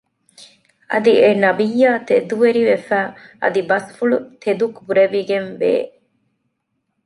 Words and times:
އަދި 0.91 1.13
އެ 1.21 1.29
ނަބިއްޔާ 1.43 1.91
ތެދުވެރިވެފައި 2.07 3.09
އަދި 3.41 3.61
ބަސްފުޅު 3.69 4.17
ތެދު 4.41 4.65
ކުރެވިގެންވޭ 4.77 5.73